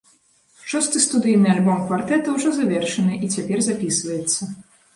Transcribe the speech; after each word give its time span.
Шосты 0.71 1.01
студыйны 1.07 1.51
альбом 1.57 1.83
квартэта 1.91 2.35
ўжо 2.39 2.55
завершаны 2.57 3.23
і 3.27 3.31
цяпер 3.37 3.65
запісваецца. 3.69 4.53